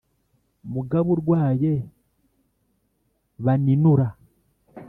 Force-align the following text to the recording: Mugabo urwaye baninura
Mugabo 0.73 1.07
urwaye 1.15 1.73
baninura 3.45 4.07